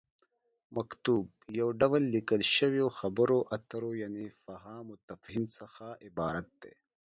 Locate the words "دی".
6.61-6.73